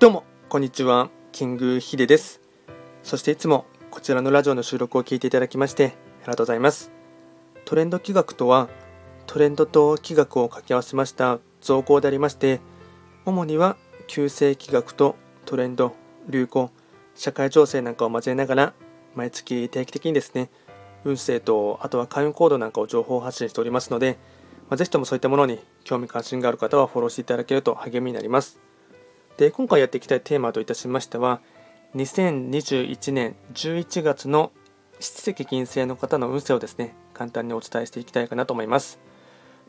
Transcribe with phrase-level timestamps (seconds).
[0.00, 1.10] どうも、こんにちは。
[1.30, 2.40] キングヒデです。
[3.02, 6.90] そしていつもこちらのラジオの収録を聞いていただきましてありがとうございます。
[7.66, 8.70] トレンド企画とは、
[9.26, 12.62] トレンドと企画を掛け合わせました造語でありまして、
[13.26, 13.76] 主には
[14.06, 15.94] 旧世企画とトレンド、
[16.30, 16.70] 流行、
[17.14, 18.74] 社会情勢なんかを交えながら、
[19.14, 20.48] 毎月定期的にですね、
[21.04, 24.16] 運勢と、あとは開運コードなんかを情報発信しておりますので、
[24.70, 28.69] まあ、ぜひともそういったものに興味関心がある方はフォローしていただけると励みになります。
[29.40, 31.40] で今回やっていきたいテーマといたしましては
[31.94, 34.52] 2021年11月の
[35.00, 39.00] 七石金星の方の運勢をですね簡単にお伝えしていきたいかなと思います。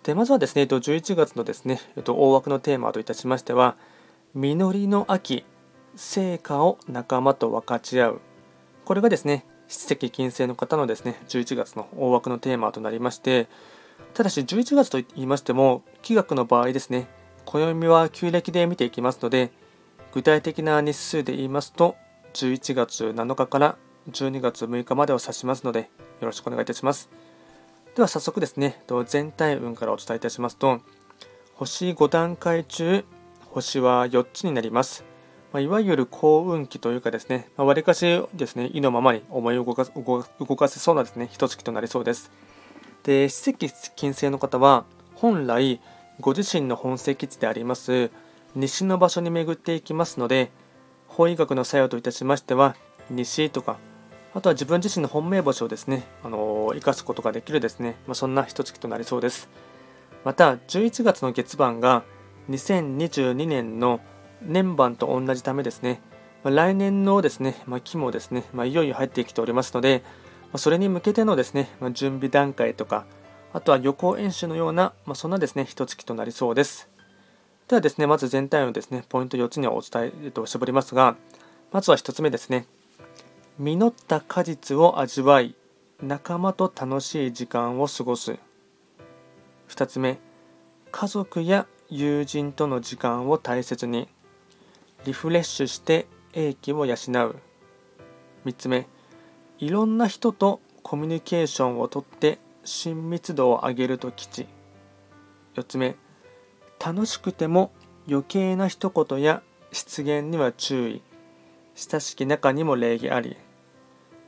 [0.03, 3.77] でまずはですね11月のですね大枠のテーマといたしましては
[4.33, 5.45] 実りの秋
[5.95, 8.21] 成果を仲間と分かち合う。
[8.83, 13.47] これがですね七石金星の方のですね11月の大枠のテーマとなりまして
[14.15, 17.07] ただし11月と言いましても気学の場合ですね
[17.45, 19.60] 暦は旧暦で見ていきますので
[20.13, 21.95] 具体的な日数で言いますと
[22.33, 23.77] 11月7日から
[24.09, 27.09] 12月6日までを指しますのでよろしくお願いいたします
[27.95, 30.81] では早速ですね全体運からお伝えいたしますと
[31.53, 33.05] 星5段階中
[33.49, 35.05] 星は4つになります
[35.53, 40.23] まあ、いわゆる幸運期というかですね、わ、り、かしですね、意のままに思い動か動
[40.55, 42.31] かせそうなですね、一月となりそうです。
[43.03, 45.81] で、史跡金星の方は、本来、
[46.21, 48.11] ご自身の本籍地であります
[48.55, 50.51] 西の場所に巡っていきますので
[51.07, 52.75] 法医学の作用といたしましては
[53.09, 53.77] 西とか
[54.33, 59.49] あとは自分自身の本命星をですね、あの生かすことができるですね、まあ、そんな一月となりそうです。
[60.23, 62.03] また、11月の月番が
[62.49, 63.99] 2022年の
[64.41, 66.01] 年番と同じためですね、
[66.43, 70.01] まあ、来年のですね、まあ、期もですね、まあ、いよいよ入ってきておりますので、
[70.43, 73.05] まあ、それに向けてのですね、まあ、準備段階とか、
[73.51, 76.89] あとは予行演習のような、まあ、そんなですね、一月となりそうです。
[77.71, 81.15] ではですね、まず全体のですね、ポイント4つにお伝え、えっと、絞りますが、
[81.71, 82.65] まずは1つ目ですね。
[83.57, 85.55] 実った果実を味わい、
[86.03, 88.37] 仲間と楽しい時間を過ごす。
[89.69, 90.19] 2つ目、
[90.91, 94.09] 家族や友人との時間を大切に、
[95.05, 96.95] リフレッシュして英気を養う。
[96.97, 97.35] 3
[98.53, 98.85] つ目、
[99.59, 104.45] いろんな人とコミュニケーションをとって親密度を上げると吉。
[105.55, 105.95] 4つ目、
[106.83, 107.71] 楽しくても
[108.07, 111.03] 余計な一言や失言には注意。
[111.75, 113.37] 親しき中にも礼儀あり。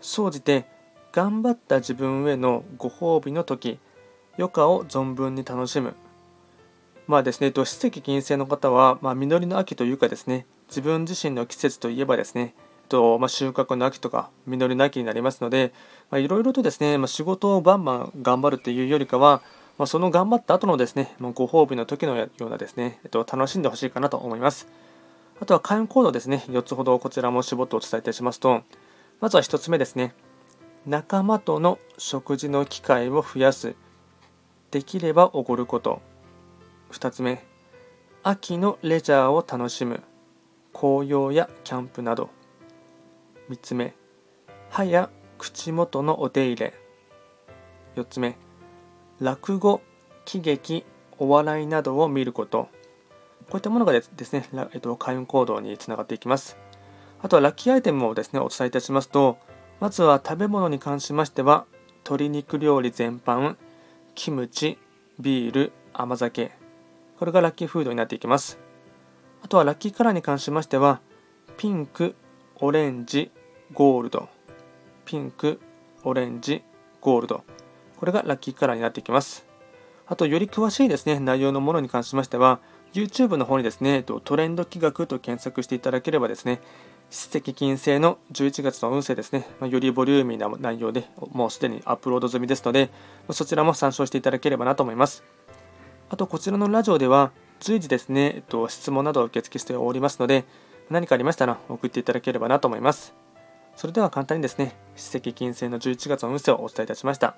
[0.02, 0.66] 総じて
[1.12, 3.80] 頑張った自分へのご褒美の時
[4.38, 5.96] 余暇を存分に楽しむ。
[7.08, 12.53] まあですね、史跡金星の方は、まあ、実りの秋というかですね、自分自身の季節といえばですね、
[12.88, 15.74] とまあ、収穫の秋とか実りの秋になりますので、
[16.14, 19.41] いろいろとですね、まあ、仕事をバンバン頑張るというよりかは、
[19.78, 24.67] まあ、その頑張った後のですね、まあ、ご褒美の時のようなですね、えっと、楽しんでほしいかなと思います。
[25.41, 28.61] あとは会員コードですね、4つほどこちらも絞ってお伝えいたしますと、
[29.19, 30.13] まずは1つ目ですね、
[30.85, 33.75] 仲間との食事の機会を増やす。
[34.69, 36.01] できればおごること。
[36.91, 37.44] 2つ目、
[38.22, 40.03] 秋のレジャーを楽しむ。
[40.73, 42.29] 紅葉やキャンプなど。
[43.50, 43.95] 3つ目、
[44.69, 46.73] 歯や口元のお手入れ。
[47.95, 48.38] 4つ目、
[49.23, 49.81] 落語、
[50.25, 50.85] 喜劇、
[51.17, 52.67] お笑いなどを見ること。
[53.44, 56.57] こういったものがですね、えっと、開運行動につながっていきます。
[57.22, 59.38] あとはラッキーアイテムをですね、お伝えいたしますと、
[59.79, 61.66] まずは食べ物に関しましては、
[62.03, 63.56] 鶏肉料理全般、
[64.13, 64.78] キムチ、
[65.22, 66.51] ビール、甘酒。
[67.17, 68.59] これがラッキーフードになっていきます。
[69.41, 71.00] あとはラッキーカラーに関しましては、
[71.55, 72.16] ピンク、
[72.57, 73.31] オレンジ、
[73.72, 74.28] ゴールド。
[75.05, 75.61] ピンク、
[76.03, 76.61] オレンジ、
[77.00, 77.45] ゴールド。
[78.03, 79.46] これがラッキーカラーになっていきます。
[80.08, 82.59] あと、より詳しいですね、内容のものに関しましては、
[82.91, 86.59] YouTube の方にですね、トレンド企画と検索していただければですね、
[87.09, 92.90] 史跡金星の11月の運勢ですね、よりボリューミーな内容でもうすでにアップロード済みですので、
[93.31, 95.24] そちらも参照していただければなと思います。
[96.09, 100.44] あと、こちらのラジオでは、随時ですね、えっと、質問などを受付しておりますので、
[100.90, 103.16] 何かありましたら送っていただければなと思います。
[103.78, 107.38] それでは簡単にですね、史跡金星の11月の運勢をお伝えいたしました。